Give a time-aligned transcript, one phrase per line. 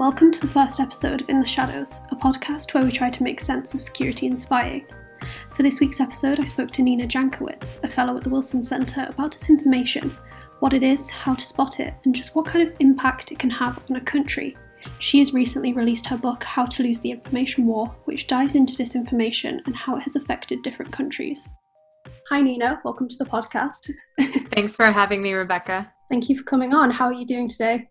[0.00, 3.22] Welcome to the first episode of In the Shadows, a podcast where we try to
[3.22, 4.86] make sense of security and spying.
[5.54, 9.04] For this week's episode, I spoke to Nina Jankowicz, a fellow at the Wilson Centre,
[9.10, 10.10] about disinformation,
[10.60, 13.50] what it is, how to spot it, and just what kind of impact it can
[13.50, 14.56] have on a country.
[15.00, 18.82] She has recently released her book, How to Lose the Information War, which dives into
[18.82, 21.46] disinformation and how it has affected different countries.
[22.30, 22.80] Hi, Nina.
[22.86, 23.90] Welcome to the podcast.
[24.50, 25.92] Thanks for having me, Rebecca.
[26.08, 26.90] Thank you for coming on.
[26.90, 27.86] How are you doing today?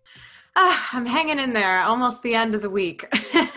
[0.56, 1.82] Ah, I'm hanging in there.
[1.82, 3.06] Almost the end of the week.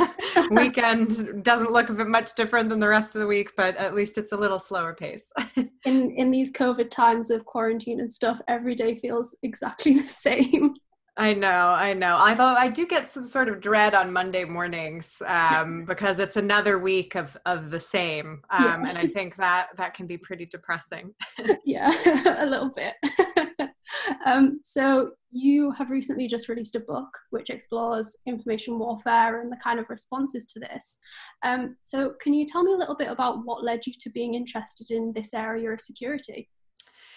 [0.52, 4.32] Weekend doesn't look much different than the rest of the week, but at least it's
[4.32, 5.32] a little slower pace.
[5.86, 10.76] in in these COVID times of quarantine and stuff, every day feels exactly the same.
[11.16, 12.18] I know, I know.
[12.20, 16.38] I thought I do get some sort of dread on Monday mornings um, because it's
[16.38, 18.90] another week of of the same, um, yeah.
[18.90, 21.14] and I think that that can be pretty depressing.
[21.66, 21.92] yeah,
[22.42, 22.96] a little bit.
[24.26, 29.58] Um, so you have recently just released a book which explores information warfare and the
[29.58, 31.00] kind of responses to this.
[31.42, 34.36] Um, so can you tell me a little bit about what led you to being
[34.36, 36.50] interested in this area of security?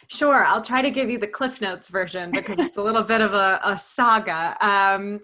[0.09, 3.21] Sure, I'll try to give you the Cliff Notes version because it's a little bit
[3.21, 4.57] of a, a saga.
[4.61, 5.21] Um,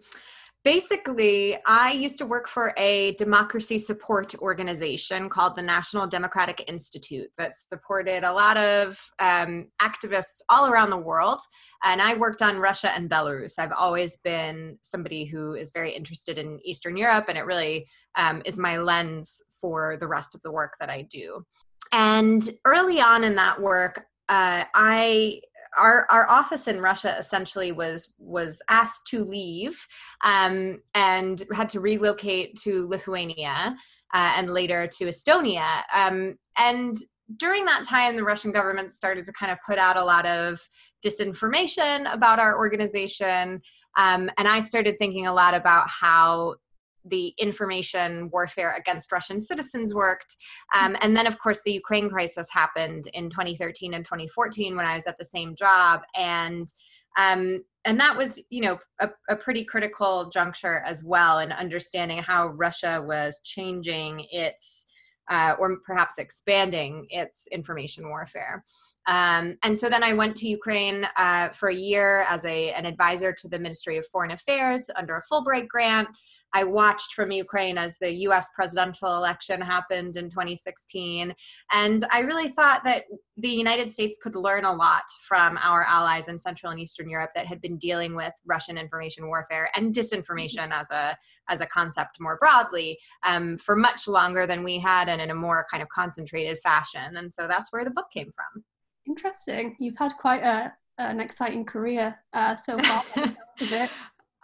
[0.64, 7.28] basically, I used to work for a democracy support organization called the National Democratic Institute
[7.36, 11.40] that supported a lot of um, activists all around the world.
[11.82, 13.58] And I worked on Russia and Belarus.
[13.58, 18.42] I've always been somebody who is very interested in Eastern Europe, and it really um,
[18.44, 21.44] is my lens for the rest of the work that I do.
[21.92, 25.40] And early on in that work, uh, I
[25.78, 29.86] our our office in Russia essentially was was asked to leave
[30.24, 33.76] um, and had to relocate to Lithuania
[34.12, 35.82] uh, and later to Estonia.
[35.94, 36.96] Um, and
[37.36, 40.60] during that time, the Russian government started to kind of put out a lot of
[41.04, 43.60] disinformation about our organization.
[43.96, 46.56] Um, and I started thinking a lot about how
[47.04, 50.36] the information warfare against Russian citizens worked.
[50.78, 54.94] Um, and then, of course, the Ukraine crisis happened in 2013 and 2014 when I
[54.94, 56.02] was at the same job.
[56.14, 56.72] And
[57.18, 62.18] um, and that was, you know, a, a pretty critical juncture as well in understanding
[62.18, 64.86] how Russia was changing its,
[65.28, 68.64] uh, or perhaps expanding its information warfare.
[69.06, 72.86] Um, and so then I went to Ukraine uh, for a year as a, an
[72.86, 76.08] advisor to the Ministry of Foreign Affairs under a Fulbright grant.
[76.54, 81.34] I watched from Ukraine as the US presidential election happened in 2016.
[81.72, 83.04] And I really thought that
[83.36, 87.30] the United States could learn a lot from our allies in Central and Eastern Europe
[87.34, 91.16] that had been dealing with Russian information warfare and disinformation as a,
[91.48, 95.34] as a concept more broadly um, for much longer than we had and in a
[95.34, 97.16] more kind of concentrated fashion.
[97.16, 98.64] And so that's where the book came from.
[99.06, 99.76] Interesting.
[99.80, 103.04] You've had quite a, an exciting career uh, so far.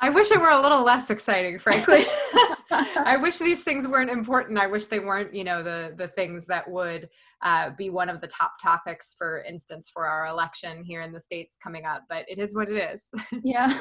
[0.01, 2.05] I wish it were a little less exciting, frankly.
[2.71, 4.59] I wish these things weren't important.
[4.59, 7.09] I wish they weren't, you know, the the things that would
[7.43, 11.21] uh, be one of the top topics, for instance, for our election here in the
[11.21, 12.05] states coming up.
[12.09, 13.09] But it is what it is.
[13.43, 13.79] yeah.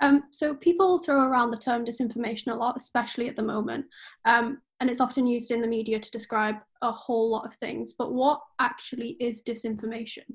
[0.00, 3.86] Um, so people throw around the term disinformation a lot, especially at the moment,
[4.24, 7.94] um, and it's often used in the media to describe a whole lot of things.
[7.96, 10.26] But what actually is disinformation?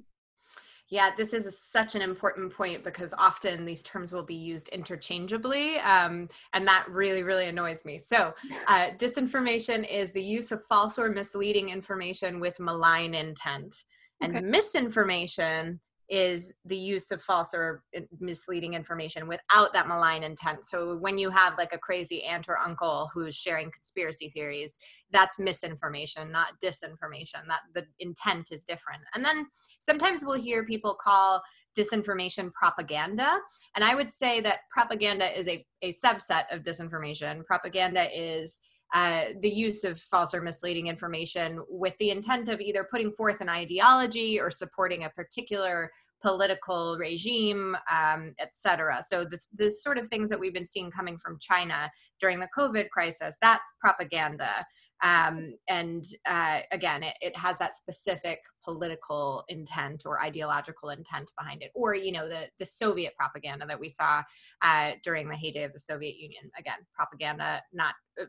[0.89, 5.79] Yeah, this is such an important point because often these terms will be used interchangeably,
[5.79, 7.97] um, and that really, really annoys me.
[7.97, 8.33] So,
[8.67, 13.83] uh, disinformation is the use of false or misleading information with malign intent,
[14.21, 14.45] and okay.
[14.45, 20.63] misinformation is the use of false or uh, misleading information without that malign intent.
[20.63, 24.77] So when you have like a crazy aunt or uncle who's sharing conspiracy theories,
[25.11, 27.45] that's misinformation, not disinformation.
[27.47, 29.01] That the intent is different.
[29.13, 29.47] And then
[29.79, 31.41] sometimes we'll hear people call
[31.77, 33.37] disinformation propaganda.
[33.75, 37.45] And I would say that propaganda is a, a subset of disinformation.
[37.45, 38.61] Propaganda is
[38.93, 43.41] uh, the use of false or misleading information with the intent of either putting forth
[43.41, 49.03] an ideology or supporting a particular political regime, um, etc.
[49.07, 52.49] So the, the sort of things that we've been seeing coming from China during the
[52.57, 54.65] COVID crisis, that's propaganda
[55.03, 61.61] um, and uh, again it, it has that specific political intent or ideological intent behind
[61.61, 64.21] it or you know the, the soviet propaganda that we saw
[64.61, 66.43] uh, during the heyday of the soviet union.
[66.57, 68.25] Again propaganda not uh,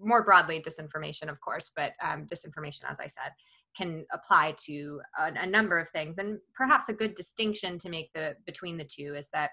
[0.00, 3.32] more broadly disinformation of course but um, disinformation as i said
[3.76, 6.18] can apply to a, a number of things.
[6.18, 9.50] And perhaps a good distinction to make the between the two is that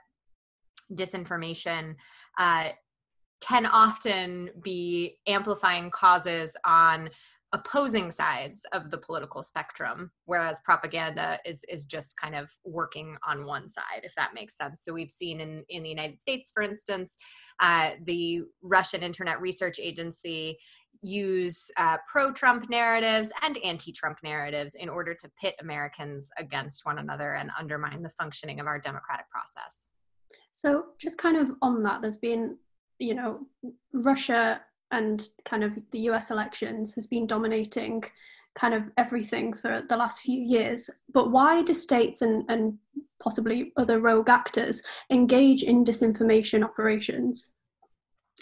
[0.93, 1.95] disinformation
[2.37, 2.69] uh,
[3.41, 7.09] can often be amplifying causes on
[7.51, 13.43] opposing sides of the political spectrum whereas propaganda is is just kind of working on
[13.43, 14.83] one side if that makes sense.
[14.83, 17.17] So we've seen in in the united states for instance
[17.59, 20.59] uh, the russian internet research agency
[21.01, 27.31] use uh, pro-trump narratives and anti-trump narratives in order to pit americans against one another
[27.31, 29.89] and undermine the functioning of our democratic process.
[30.51, 32.57] So just kind of on that there's been
[32.99, 33.39] you know
[33.93, 34.61] russia
[34.91, 38.03] and kind of the US elections has been dominating
[38.55, 40.89] kind of everything for the last few years.
[41.13, 42.77] But why do states and, and
[43.21, 47.53] possibly other rogue actors engage in disinformation operations?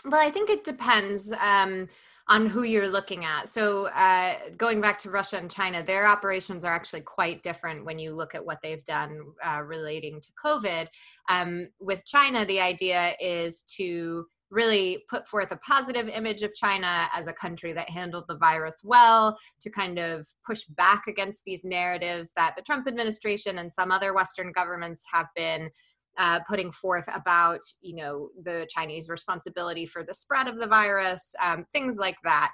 [0.06, 1.32] Well, I think it depends.
[1.40, 1.88] Um,
[2.30, 3.48] on who you're looking at.
[3.48, 8.00] So, uh, going back to Russia and China, their operations are actually quite different when
[8.00, 10.88] you look at what they've done uh, relating to COVID.
[11.30, 17.08] Um, with China, the idea is to really put forth a positive image of China
[17.14, 21.66] as a country that handled the virus well, to kind of push back against these
[21.66, 25.70] narratives that the Trump administration and some other Western governments have been
[26.18, 31.36] uh, putting forth about, you know, the Chinese responsibility for the spread of the virus,
[31.44, 32.52] um, things like that.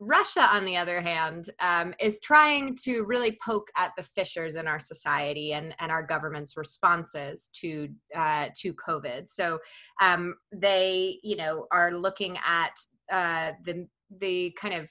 [0.00, 4.68] Russia, on the other hand, um, is trying to really poke at the fissures in
[4.68, 9.28] our society and, and our government's responses to uh, to COVID.
[9.28, 9.58] So
[10.00, 12.78] um, they, you know, are looking at
[13.10, 13.88] uh, the
[14.20, 14.88] the kind of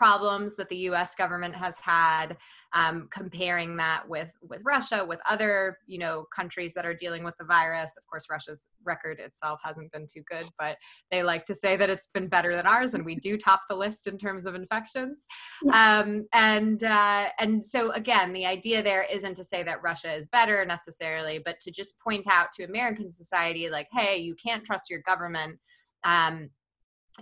[0.00, 1.14] problems that the U.S.
[1.14, 2.38] government has had,
[2.72, 7.36] um, comparing that with with Russia, with other you know countries that are dealing with
[7.36, 7.98] the virus.
[7.98, 10.78] Of course, Russia's record itself hasn't been too good, but
[11.10, 13.76] they like to say that it's been better than ours, and we do top the
[13.76, 15.26] list in terms of infections.
[15.70, 20.28] Um, and uh, and so again, the idea there isn't to say that Russia is
[20.28, 24.88] better necessarily, but to just point out to American society, like, hey, you can't trust
[24.88, 25.58] your government.
[26.04, 26.48] Um,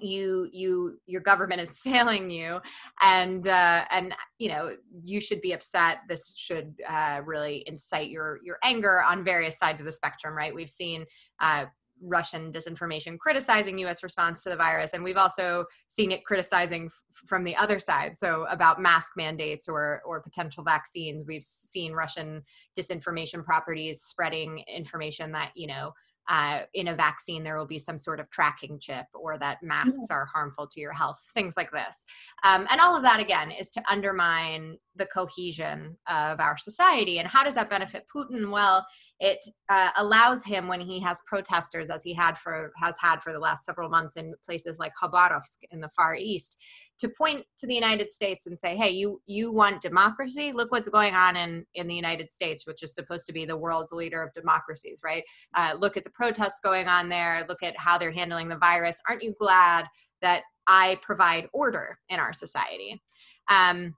[0.03, 2.61] you you your government is failing you.
[3.03, 5.99] And uh, and you know you should be upset.
[6.09, 10.55] This should uh, really incite your your anger on various sides of the spectrum right?
[10.55, 11.07] We've seen
[11.41, 11.67] uh,
[12.01, 16.93] Russian disinformation criticizing US response to the virus and we've also seen it criticizing f-
[17.27, 18.17] from the other side.
[18.17, 22.43] So about mask mandates or or potential vaccines we've seen Russian
[22.79, 25.93] disinformation properties spreading information that you know
[26.29, 30.07] uh, in a vaccine there will be some sort of tracking chip or that masks
[30.11, 30.17] yeah.
[30.17, 32.05] are harmful to your health things like this.
[32.45, 37.19] Um, and all of that again is to undermine the cohesion of our society.
[37.19, 38.51] And how does that benefit putin?
[38.51, 38.87] Well
[39.21, 43.33] it uh, allows him when he has protesters as he had for has had for
[43.33, 46.57] the last several months in places like Khabarovsk in the far east
[46.99, 50.53] to point to the United States and say hey you you want democracy?
[50.53, 53.57] Look what's going on in in the United States which is supposed to be the
[53.57, 55.25] world's leader of democracies right?
[55.55, 57.45] Uh, look at the protests going on there.
[57.49, 59.01] Look at how they're handling the virus.
[59.09, 59.87] Aren't you glad
[60.23, 63.03] that I provide order in our society?
[63.49, 63.95] Um,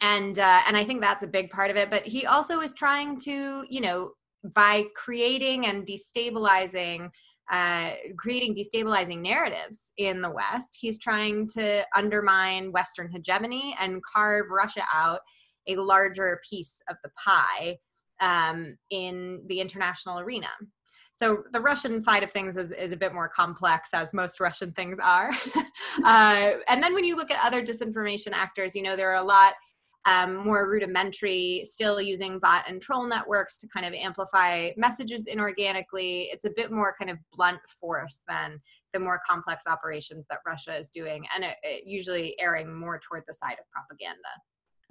[0.00, 1.90] and uh, and I think that's a big part of it.
[1.90, 4.12] But he also is trying to, you know,
[4.54, 7.10] by creating and destabilizing
[7.50, 10.78] uh, creating destabilizing narratives in the West.
[10.80, 15.20] He's trying to undermine Western hegemony and carve Russia out
[15.66, 17.76] a larger piece of the pie
[18.20, 20.48] um, in the international arena.
[21.14, 24.72] So the Russian side of things is, is a bit more complex, as most Russian
[24.72, 25.32] things are.
[26.04, 29.24] uh, and then when you look at other disinformation actors, you know, there are a
[29.24, 29.52] lot
[30.04, 36.26] um, more rudimentary, still using bot and troll networks to kind of amplify messages inorganically.
[36.32, 38.60] It's a bit more kind of blunt force than
[38.92, 43.22] the more complex operations that Russia is doing, and it, it usually erring more toward
[43.26, 44.18] the side of propaganda.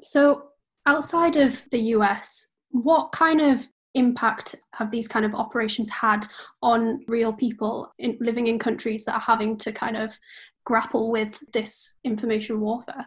[0.01, 0.49] So,
[0.85, 6.25] outside of the US, what kind of impact have these kind of operations had
[6.61, 10.17] on real people in, living in countries that are having to kind of
[10.65, 13.05] grapple with this information warfare?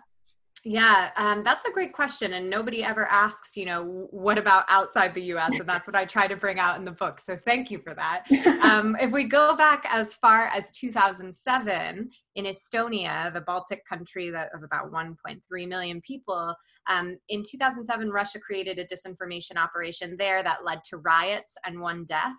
[0.67, 2.33] Yeah, um, that's a great question.
[2.33, 5.61] And nobody ever asks, you know, what about outside the US?
[5.61, 7.21] And that's what I try to bring out in the book.
[7.21, 8.25] So thank you for that.
[8.65, 14.49] Um, if we go back as far as 2007 in Estonia, the Baltic country that
[14.55, 16.55] of about 1.3 million people,
[16.89, 22.05] um, in 2007, Russia created a disinformation operation there that led to riots and one
[22.05, 22.37] death.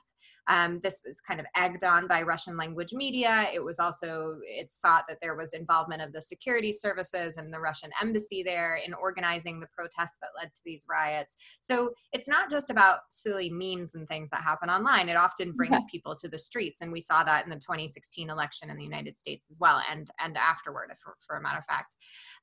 [0.47, 3.47] Um, this was kind of egged on by Russian language media.
[3.53, 7.59] It was also, it's thought that there was involvement of the security services and the
[7.59, 11.35] Russian embassy there in organizing the protests that led to these riots.
[11.59, 15.09] So it's not just about silly memes and things that happen online.
[15.09, 15.87] It often brings okay.
[15.89, 16.81] people to the streets.
[16.81, 20.09] And we saw that in the 2016 election in the United States as well, and,
[20.19, 21.97] and afterward, for, for a matter of fact.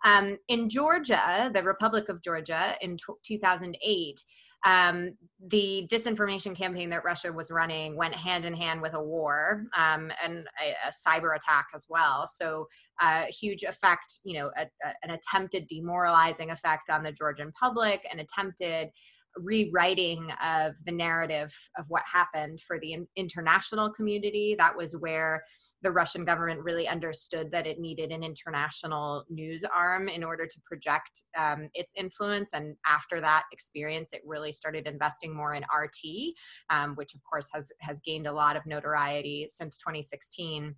[0.05, 4.21] Um, in Georgia, the Republic of Georgia in t- 2008,
[4.65, 5.17] um,
[5.49, 10.13] the disinformation campaign that Russia was running went hand in hand with a war um,
[10.23, 12.29] and a, a, cyber attack as well.
[12.33, 12.69] So,
[13.01, 17.51] a uh, huge effect, you know, a, a, an attempted demoralizing effect on the Georgian
[17.59, 18.91] public, an attempted
[19.37, 24.55] rewriting of the narrative of what happened for the international community.
[24.59, 25.43] That was where
[25.83, 30.61] the Russian government really understood that it needed an international news arm in order to
[30.65, 32.51] project um, its influence.
[32.53, 36.35] And after that experience, it really started investing more in RT,
[36.71, 40.77] um, which of course has has gained a lot of notoriety since 2016.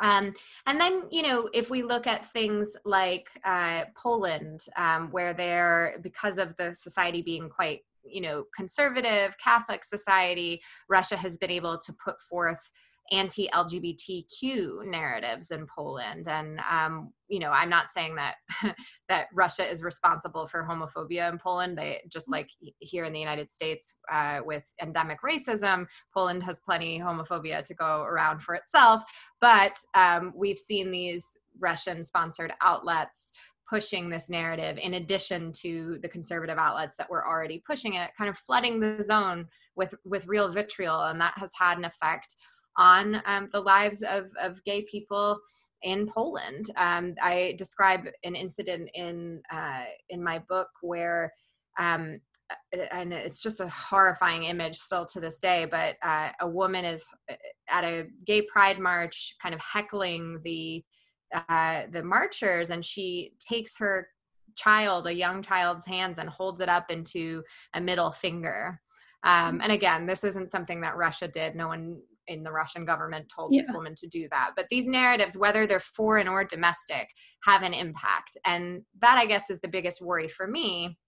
[0.00, 0.34] Um,
[0.66, 5.98] and then, you know, if we look at things like uh, Poland, um, where they're,
[6.02, 11.78] because of the society being quite, you know, conservative, Catholic society, Russia has been able
[11.78, 12.70] to put forth
[13.12, 18.34] anti-LGBTQ narratives in Poland, and um, you know, I'm not saying that
[19.08, 21.76] that Russia is responsible for homophobia in Poland.
[21.76, 26.98] They just like here in the United States uh, with endemic racism, Poland has plenty
[26.98, 29.02] homophobia to go around for itself.
[29.40, 33.32] But um, we've seen these Russian-sponsored outlets
[33.68, 38.28] pushing this narrative in addition to the conservative outlets that were already pushing it kind
[38.28, 39.46] of flooding the zone
[39.76, 42.36] with with real vitriol and that has had an effect
[42.76, 45.40] on um, the lives of, of gay people
[45.82, 46.70] in Poland.
[46.76, 51.32] Um, I describe an incident in uh, in my book where,
[51.78, 52.20] um,
[52.90, 55.66] and it's just a horrifying image still to this day.
[55.70, 57.34] But uh, a woman is uh,
[57.68, 60.82] at a gay pride march, kind of heckling the
[61.48, 64.08] uh, the marchers, and she takes her
[64.56, 67.42] child, a young child's hands, and holds it up into
[67.74, 68.80] a middle finger.
[69.24, 71.56] Um, and again, this isn't something that Russia did.
[71.56, 73.60] No one in the Russian government told yeah.
[73.60, 74.52] this woman to do that.
[74.56, 77.08] But these narratives, whether they're foreign or domestic,
[77.44, 78.36] have an impact.
[78.44, 80.98] And that, I guess, is the biggest worry for me.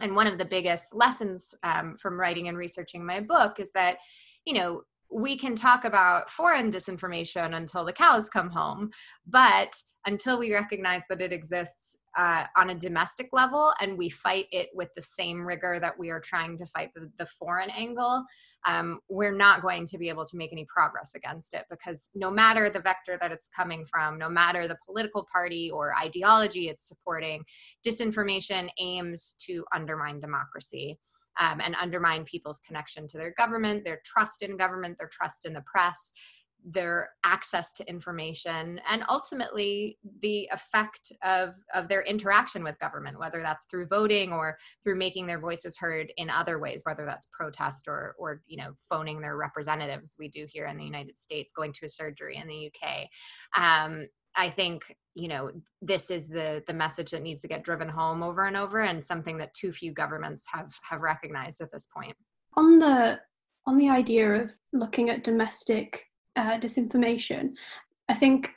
[0.00, 3.98] And one of the biggest lessons um, from writing and researching my book is that,
[4.44, 8.90] you know, we can talk about foreign disinformation until the cows come home,
[9.26, 9.76] but
[10.06, 14.68] until we recognize that it exists uh, on a domestic level and we fight it
[14.74, 18.24] with the same rigor that we are trying to fight the, the foreign angle,
[18.66, 22.30] um, we're not going to be able to make any progress against it because no
[22.30, 26.86] matter the vector that it's coming from, no matter the political party or ideology it's
[26.86, 27.44] supporting,
[27.86, 30.98] disinformation aims to undermine democracy.
[31.40, 35.54] Um, and undermine people's connection to their government, their trust in government, their trust in
[35.54, 36.12] the press
[36.64, 43.40] their access to information and ultimately the effect of of their interaction with government whether
[43.40, 47.88] that's through voting or through making their voices heard in other ways whether that's protest
[47.88, 50.16] or or you know phoning their representatives.
[50.18, 53.08] We do here in the united states going to a surgery in the uk
[53.62, 54.82] um, i think
[55.14, 55.50] you know
[55.80, 59.04] this is the the message that needs to get driven home over and over and
[59.04, 62.16] something that too few governments have have recognized at this point.
[62.56, 63.20] On the
[63.66, 67.50] on the idea of looking at domestic uh, disinformation.
[68.08, 68.50] I think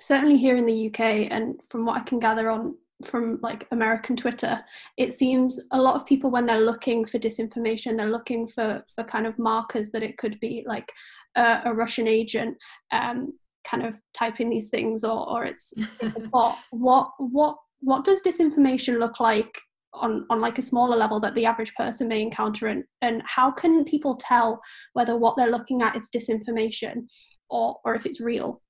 [0.00, 4.16] certainly here in the UK, and from what I can gather on from like American
[4.16, 4.60] Twitter,
[4.96, 9.04] it seems a lot of people when they're looking for disinformation, they're looking for for
[9.04, 10.92] kind of markers that it could be like
[11.36, 12.56] a, a Russian agent
[12.92, 13.32] um,
[13.64, 16.58] kind of typing these things, or or it's, it's bot.
[16.70, 19.60] What what what does disinformation look like
[19.94, 23.50] on on like a smaller level that the average person may encounter and and how
[23.50, 24.60] can people tell
[24.92, 27.06] whether what they're looking at is disinformation
[27.48, 28.60] or or if it's real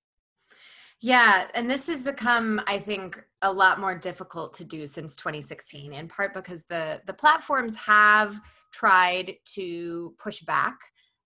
[1.01, 5.93] yeah, and this has become, I think, a lot more difficult to do since 2016,
[5.93, 8.41] in part because the the platforms have
[8.73, 10.77] tried to push back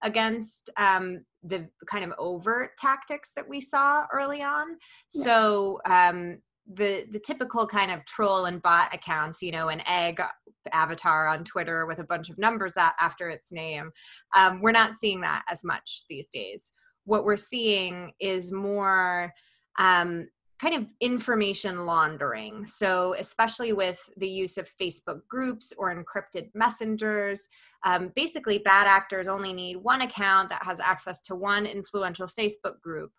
[0.02, 4.76] against um, the kind of overt tactics that we saw early on.
[5.14, 5.24] Yeah.
[5.24, 6.38] So um,
[6.74, 10.20] the the typical kind of troll and bot accounts you know an egg
[10.72, 13.90] avatar on twitter with a bunch of numbers that after its name
[14.34, 16.74] um, we're not seeing that as much these days.
[17.04, 19.32] What we're seeing is more
[19.78, 20.28] um,
[20.60, 22.64] kind of information laundering.
[22.64, 27.48] So especially with the use of facebook groups or encrypted messengers
[27.84, 32.80] um, basically bad actors only need one account that has access to one influential facebook
[32.80, 33.10] group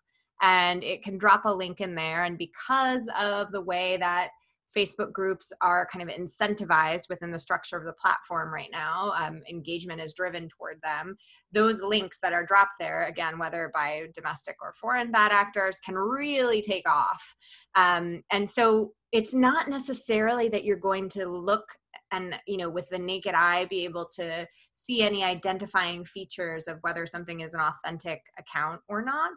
[0.42, 2.24] and it can drop a link in there.
[2.24, 4.30] And because of the way that
[4.74, 9.12] Facebook groups are kind of incentivized within the structure of the platform right now.
[9.16, 11.16] Um, engagement is driven toward them.
[11.52, 15.94] Those links that are dropped there, again, whether by domestic or foreign bad actors, can
[15.94, 17.36] really take off.
[17.74, 21.64] Um, and so it's not necessarily that you're going to look
[22.12, 26.78] and you know with the naked eye be able to see any identifying features of
[26.82, 29.32] whether something is an authentic account or not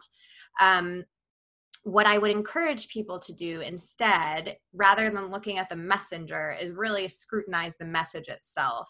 [0.60, 1.04] um,
[1.84, 6.74] what I would encourage people to do instead, rather than looking at the messenger, is
[6.74, 8.88] really scrutinize the message itself.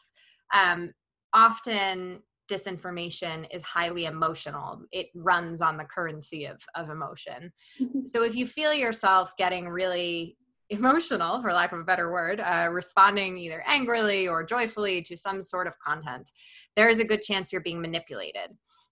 [0.53, 0.93] um,
[1.35, 8.01] often disinformation is highly emotional it runs on the currency of, of emotion mm-hmm.
[8.07, 10.37] so if you feel yourself getting really
[10.71, 15.43] emotional for lack of a better word uh, responding either angrily or joyfully to some
[15.43, 16.31] sort of content
[16.75, 18.51] there is a good chance you're being manipulated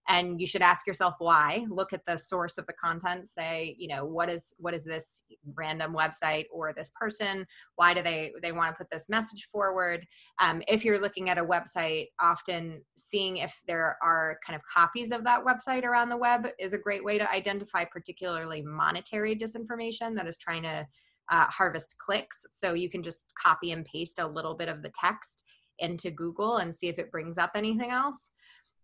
[0.08, 1.66] and you should ask yourself why.
[1.68, 3.28] Look at the source of the content.
[3.28, 7.46] Say you know what is what is this random website or this person?
[7.76, 10.06] Why do they they want to put this message forward?
[10.40, 15.10] Um, if you're looking at a website often seeing if there are kind of copies
[15.10, 20.14] of that website around the web is a great way to identify particularly monetary disinformation
[20.14, 20.86] that is trying to
[21.30, 22.46] uh, harvest clicks.
[22.50, 25.44] So you can just copy and paste a little bit of the text
[25.78, 28.30] into google and see if it brings up anything else.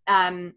[0.08, 0.54] Um,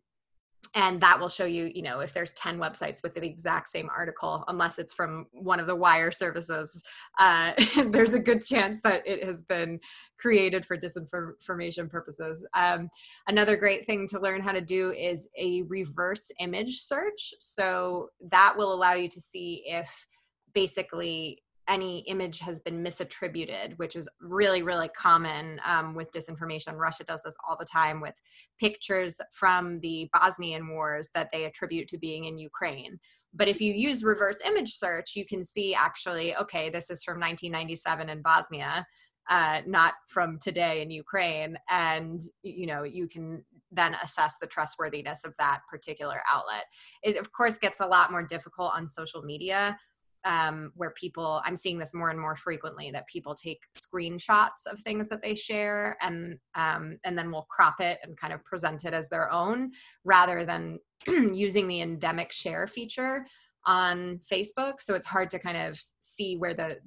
[0.74, 3.90] and that will show you you know if there's 10 websites with the exact same
[3.96, 6.84] article unless it's from one of the wire services
[7.20, 7.54] uh,
[7.88, 9.80] there's a good chance that it has been
[10.18, 12.46] created for disinformation purposes.
[12.54, 12.90] Um,
[13.28, 17.34] another great thing to learn how to do is a reverse image search.
[17.40, 20.08] So that will allow you to see if
[20.54, 26.78] basically any image has been misattributed, which is really, really common um, with disinformation.
[26.78, 28.20] Russia does this all the time with
[28.60, 33.00] pictures from the Bosnian wars that they attribute to being in Ukraine.
[33.34, 37.20] But if you use reverse image search, you can see actually, okay, this is from
[37.20, 38.86] 1997 in Bosnia,
[39.30, 41.58] uh, not from today in Ukraine.
[41.70, 46.66] And, you know, you can then assess the trustworthiness of that particular outlet.
[47.04, 49.78] It, of course, gets a lot more difficult on social media
[50.26, 54.80] um, where people i'm seeing this more and more frequently that people take screenshots of
[54.80, 58.84] things that they share and um, and then will crop it and kind of present
[58.86, 59.72] it as their own
[60.04, 63.26] rather than using the endemic share feature
[63.66, 64.80] on facebook.
[64.80, 66.78] So it's hard to kind of see where the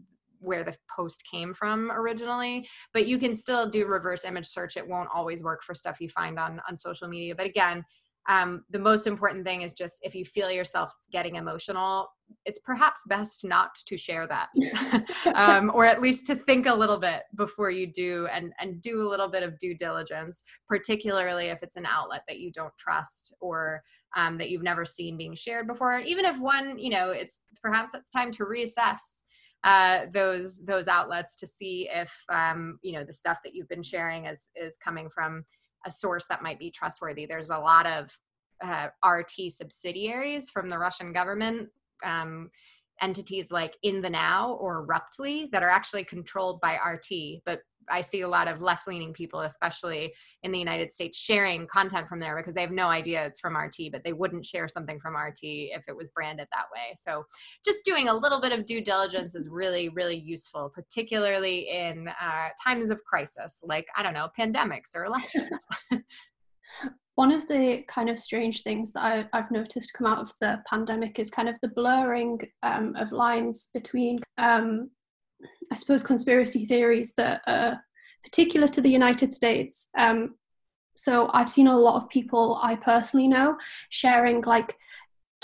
[0.40, 4.76] where the post came from originally but you can still do reverse image search.
[4.76, 7.34] It won't always work for stuff you find on on social media.
[7.34, 7.84] But again
[8.28, 12.08] um, the most important thing is just if you feel yourself getting emotional
[12.44, 14.48] it's perhaps best not to share that.
[15.34, 19.02] Um, or at least to think a little bit before you do and and do
[19.02, 23.34] a little bit of due diligence particularly if it's an outlet that you don't trust
[23.40, 23.82] or
[24.16, 26.00] um, that you've never seen being shared before.
[26.00, 29.22] Even if one you know it's perhaps it's time to reassess
[29.64, 33.82] uh, those those outlets to see if um, you know the stuff that you've been
[33.82, 35.44] sharing is is coming from
[35.88, 37.26] a source that might be trustworthy.
[37.26, 38.16] There's a lot of
[38.62, 41.70] uh, RT subsidiaries from the Russian government,
[42.04, 42.50] um,
[43.00, 48.02] entities like In the Now or Ruptly that are actually controlled by RT, but I
[48.02, 52.20] see a lot of left leaning people, especially in the United States, sharing content from
[52.20, 55.16] there because they have no idea it's from RT, but they wouldn't share something from
[55.16, 56.94] RT if it was branded that way.
[56.96, 57.24] So
[57.64, 62.48] just doing a little bit of due diligence is really, really useful, particularly in uh,
[62.62, 65.66] times of crisis, like, I don't know, pandemics or elections.
[67.18, 69.02] One of the kind of strange things that
[69.32, 73.10] I, have noticed come out of the pandemic is kind of the blurring um, of
[73.10, 74.90] lines between um,
[75.72, 77.82] I suppose, conspiracy theories that are
[78.22, 79.88] particular to the United States.
[79.98, 80.36] Um,
[80.96, 83.56] so I've seen a lot of people I personally know
[83.90, 84.76] sharing like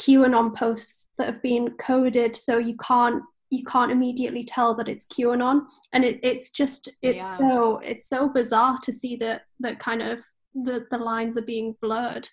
[0.00, 5.06] QAnon posts that have been coded so you can't you can't immediately tell that it's
[5.06, 7.36] QAnon, and it, it's just it's yeah.
[7.36, 10.24] so it's so bizarre to see that that kind of
[10.54, 12.28] the the lines are being blurred.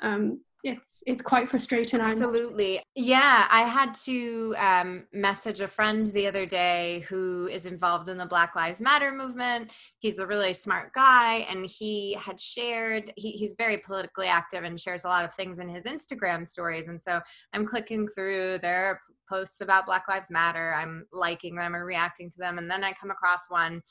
[0.00, 2.00] Um, it's it's quite frustrating.
[2.00, 3.46] Absolutely, yeah.
[3.50, 8.24] I had to um, message a friend the other day who is involved in the
[8.24, 9.70] Black Lives Matter movement.
[9.98, 13.12] He's a really smart guy, and he had shared.
[13.14, 16.88] He, he's very politically active and shares a lot of things in his Instagram stories.
[16.88, 17.20] And so
[17.52, 20.72] I'm clicking through their posts about Black Lives Matter.
[20.74, 23.82] I'm liking them or reacting to them, and then I come across one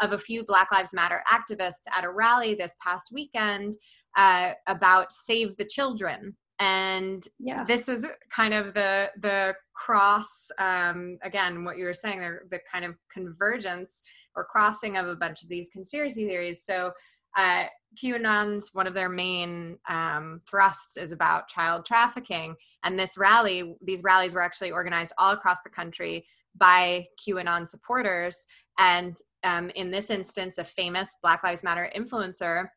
[0.00, 3.76] of a few Black Lives Matter activists at a rally this past weekend
[4.16, 6.36] uh, about Save the Children.
[6.60, 7.64] And yeah.
[7.64, 12.58] this is kind of the the cross um, again what you were saying the, the
[12.70, 14.02] kind of convergence
[14.34, 16.64] or crossing of a bunch of these conspiracy theories.
[16.64, 16.92] So
[17.36, 17.64] uh,
[17.96, 24.02] QAnon's one of their main um, thrusts is about child trafficking, and this rally, these
[24.02, 28.46] rallies were actually organized all across the country by QAnon supporters.
[28.78, 32.68] And um, in this instance, a famous Black Lives Matter influencer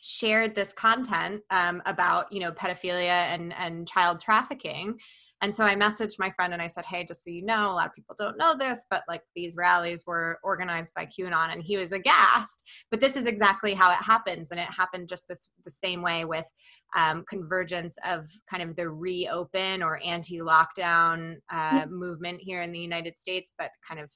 [0.00, 4.98] shared this content um, about you know pedophilia and and child trafficking.
[5.42, 7.74] And so i messaged my friend and i said hey just so you know a
[7.74, 11.52] lot of people don't know this but like these rallies were organized by qanon.
[11.52, 14.50] And he was aghast but this is exactly how it happens.
[14.50, 16.50] And it happened just this the same way with
[16.96, 23.18] um, convergence of kind of the reopen or anti-lockdown uh, movement here in the united
[23.18, 24.10] states that kind of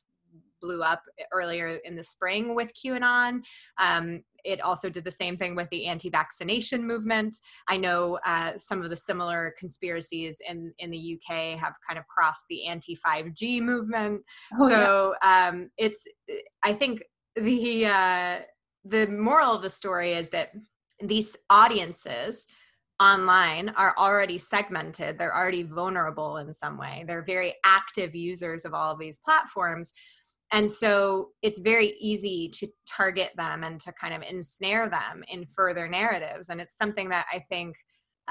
[0.61, 3.40] blew up earlier in the spring with QAnon.
[3.79, 7.37] Um, it also did the same thing with the anti-vaccination movement.
[7.68, 12.07] I know uh, some of the similar conspiracies in in the UK have kind of
[12.07, 14.23] crossed the anti-5G movement.
[14.59, 15.49] Oh, so yeah.
[15.49, 16.05] um, it's
[16.62, 17.03] I think
[17.37, 18.38] the uh,
[18.85, 20.49] the moral of the story is that
[21.03, 22.46] these audiences
[23.01, 28.75] online are already segmented they're already vulnerable in some way they're very active users of
[28.75, 29.94] all of these platforms
[30.53, 35.47] and so it's very easy to target them and to kind of ensnare them in
[35.47, 36.49] further narratives.
[36.49, 37.77] And it's something that i think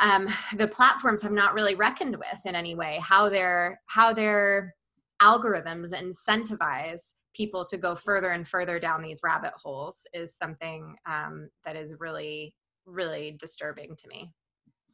[0.02, 4.74] um, the platforms have not really reckoned with in any way how their how their
[5.22, 11.50] algorithms incentivize people to go further and further down these rabbit holes is something um,
[11.66, 12.54] that is really
[12.86, 14.32] really disturbing to me.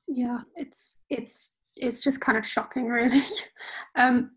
[0.07, 3.21] Yeah it's it's it's just kind of shocking really.
[3.95, 4.31] Um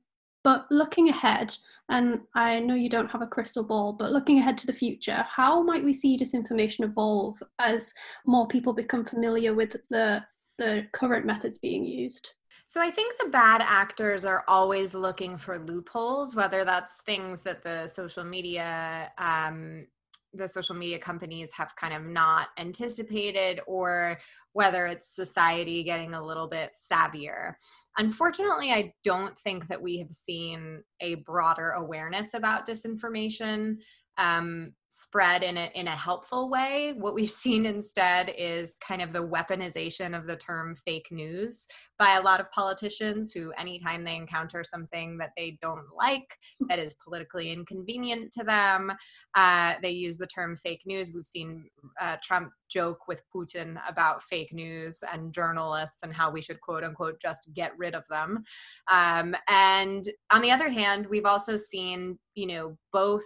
[0.49, 1.55] but looking ahead
[1.91, 5.25] and i know you don't have a crystal ball but looking ahead to the future
[5.29, 7.93] how might we see disinformation evolve as
[8.27, 10.23] more people become familiar with the
[10.59, 12.35] the current methods being used?
[12.67, 17.63] So I think the bad actors are always looking for loopholes, whether that's things that
[17.63, 19.87] the social media um,
[20.35, 24.19] the social media companies have kind of not anticipated or
[24.53, 27.55] whether it's society getting a little bit savvier.
[27.97, 33.77] Unfortunately, I don't think that we have seen a broader awareness about disinformation
[34.19, 36.95] um, spread in a in a helpful way.
[36.99, 41.67] What we've seen instead is kind of the weaponization of the term fake news
[41.99, 46.37] by a lot of politicians who, anytime they encounter something that they don't like,
[46.69, 48.93] that is politically inconvenient to them,
[49.35, 51.13] uh, they use the term fake news.
[51.15, 51.69] We've seen
[52.01, 56.83] uh, Trump joke with Putin about fake news and journalists and how we should quote
[56.83, 58.43] unquote just get rid of them.
[58.91, 63.25] Um, and on the other hand, we've also seen, you know, both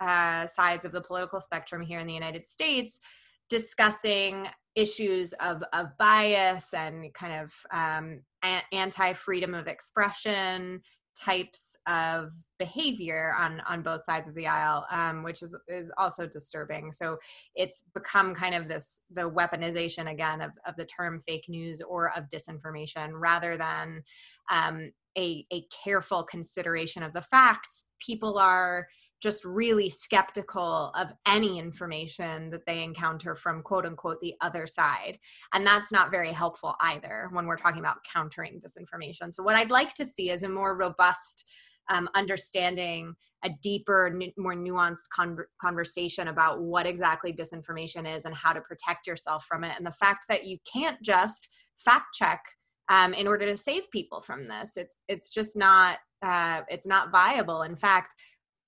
[0.00, 3.00] uh, sides of the political spectrum here in the United States
[3.48, 8.20] discussing issues of, of bias and kind of um,
[8.72, 10.80] anti freedom of expression
[11.18, 12.30] types of
[12.60, 16.92] behavior on on both sides of the aisle um, which is is also disturbing.
[16.92, 17.18] So
[17.56, 22.16] it's become kind of this the weaponization again of, of the term fake news or
[22.16, 24.02] of disinformation rather than
[24.50, 27.86] um, a, a careful consideration of the facts.
[27.98, 28.86] People are
[29.20, 35.18] just really skeptical of any information that they encounter from quote unquote the other side.
[35.52, 39.32] And that's not very helpful either when we're talking about countering disinformation.
[39.32, 41.44] So, what I'd like to see is a more robust
[41.90, 48.52] um, understanding, a deeper, more nuanced con- conversation about what exactly disinformation is and how
[48.52, 49.74] to protect yourself from it.
[49.76, 52.42] And the fact that you can't just fact check
[52.88, 54.76] um, in order to save people from this.
[54.76, 57.62] It's it's just not uh, it's not viable.
[57.62, 58.14] In fact,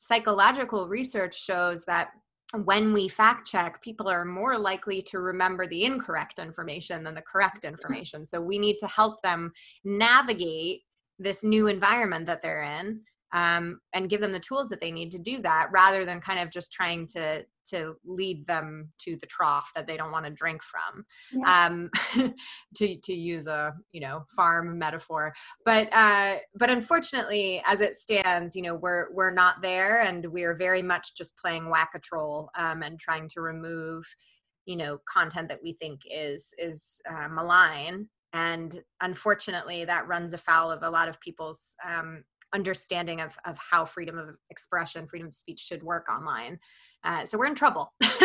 [0.00, 2.08] psychological research shows that
[2.64, 7.22] when we fact check, people are more likely to remember the incorrect information than the
[7.22, 8.24] correct information.
[8.24, 9.52] So we need to help them
[9.84, 10.84] navigate
[11.18, 15.10] this new environment that they're in um, and give them the tools that they need
[15.12, 19.26] to do that rather than kind of just trying to to lead them to the
[19.26, 21.66] trough that they don't want to drink from yeah.
[21.66, 21.90] um,
[22.74, 25.32] to to use a you know farm metaphor.
[25.64, 30.54] But uh, but unfortunately as it stands you know we're we're not there and we're
[30.54, 34.04] very much just playing whack-a-troll um, and trying to remove
[34.66, 38.08] you know content that we think is is uh, malign.
[38.32, 43.84] And unfortunately that runs afoul of a lot of people's um, understanding of, of how
[43.84, 46.58] freedom of expression freedom of speech should work online
[47.04, 47.92] uh, so we're in trouble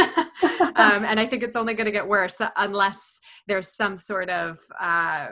[0.76, 4.60] um, and i think it's only going to get worse unless there's some sort of
[4.80, 5.28] uh,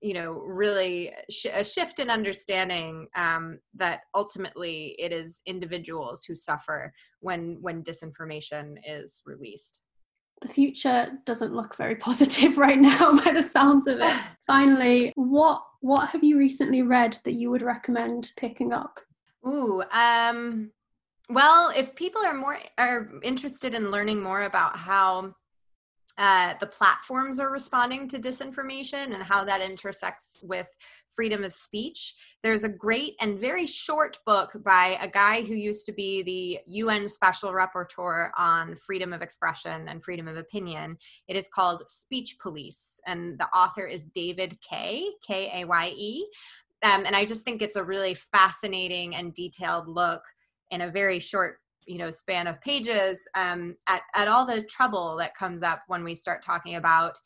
[0.00, 6.34] you know really sh- a shift in understanding um, that ultimately it is individuals who
[6.34, 9.80] suffer when when disinformation is released
[10.42, 14.14] the future doesn't look very positive right now by the sounds of it.
[14.46, 19.00] Finally, what what have you recently read that you would recommend picking up?
[19.46, 20.70] Ooh, um
[21.28, 25.34] well, if people are more are interested in learning more about how
[26.18, 30.66] uh, the platforms are responding to disinformation and how that intersects with
[31.14, 32.14] freedom of speech.
[32.42, 36.58] There's a great and very short book by a guy who used to be the
[36.66, 40.96] UN Special Rapporteur on freedom of expression and freedom of opinion.
[41.26, 46.26] It is called Speech Police, and the author is David Kaye, K A Y E.
[46.82, 50.22] Um, and I just think it's a really fascinating and detailed look
[50.70, 55.16] in a very short you know span of pages um, at, at all the trouble
[55.18, 57.16] that comes up when we start talking about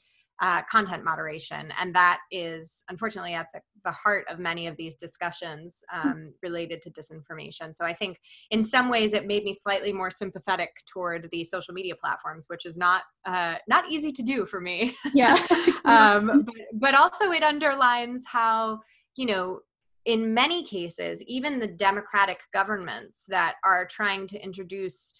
[0.41, 1.73] uh, content moderation.
[1.79, 6.09] And that is unfortunately at the, the heart of many of these discussions hmm.
[6.09, 7.75] um, related to disinformation.
[7.75, 8.19] So I think
[8.51, 12.65] in some ways it made me slightly more sympathetic toward the social media platforms, which
[12.65, 14.97] is not uh, not easy to do for me.
[15.13, 15.37] Yeah.
[15.85, 18.81] um, but, but also it underlines how,
[19.17, 19.61] you know,
[20.05, 25.15] in many cases, even the democratic governments that are trying to introduce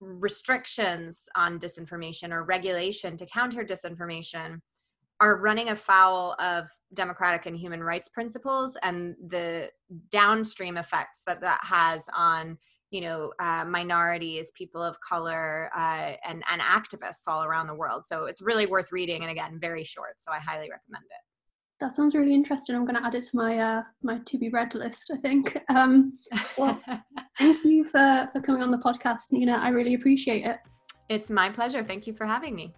[0.00, 4.60] restrictions on disinformation or regulation to counter disinformation
[5.20, 9.70] are running afoul of democratic and human rights principles and the
[10.10, 12.58] downstream effects that that has on
[12.90, 18.04] you know uh, minorities people of color uh, and and activists all around the world.
[18.04, 21.35] So it's really worth reading and again very short so i highly recommend it
[21.80, 22.74] that sounds really interesting.
[22.74, 25.10] I'm going to add it to my uh, my to be read list.
[25.14, 25.58] I think.
[25.68, 26.12] Um,
[26.56, 26.80] well,
[27.38, 29.52] thank you for for coming on the podcast, Nina.
[29.56, 30.58] I really appreciate it.
[31.08, 31.84] It's my pleasure.
[31.84, 32.72] Thank you for having me.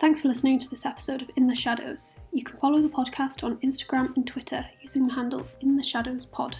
[0.00, 2.20] Thanks for listening to this episode of In the Shadows.
[2.32, 6.26] You can follow the podcast on Instagram and Twitter using the handle In the Shadows
[6.26, 6.58] Pod.